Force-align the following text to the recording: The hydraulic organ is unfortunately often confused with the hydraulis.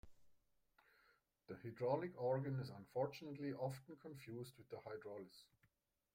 The 1.45 1.57
hydraulic 1.57 2.19
organ 2.19 2.59
is 2.59 2.71
unfortunately 2.71 3.53
often 3.53 3.97
confused 4.01 4.55
with 4.57 4.67
the 4.71 4.77
hydraulis. 4.77 5.43